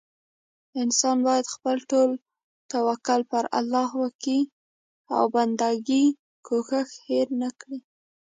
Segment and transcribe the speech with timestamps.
[0.81, 2.09] انسان بايد خپل ټول
[2.71, 4.39] توکل پر الله وکي
[5.15, 6.05] او بندګي
[6.47, 7.79] کوښښ هير نه کړي